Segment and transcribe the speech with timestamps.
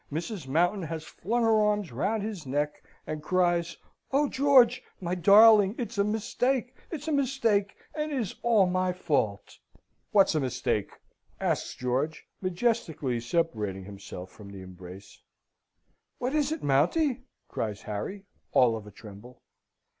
[0.11, 0.47] Mrs.
[0.47, 3.77] Mountain has flung her arms round his neck and cries:
[4.11, 5.75] "Oh, George, my darling!
[5.77, 6.73] It's a mistake!
[6.89, 9.59] It's a mistake, and is all my fault!"
[10.11, 10.89] "What's a mistake?"
[11.39, 15.21] asks George, majestically separating himself from the embrace.
[16.17, 19.43] "What is it, Mounty?" cries Harry, all of a tremble.